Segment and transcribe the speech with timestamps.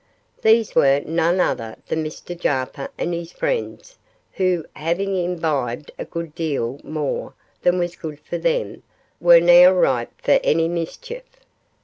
[0.41, 3.99] These were none other than Mr Jarper and his friends,
[4.31, 8.81] who, having imbibed a good deal more than was good for them,
[9.19, 11.21] were now ripe for any mischief.